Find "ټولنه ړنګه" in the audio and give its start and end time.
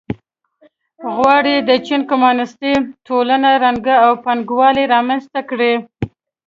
3.07-3.95